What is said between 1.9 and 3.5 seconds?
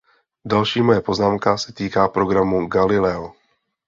programu Galileo.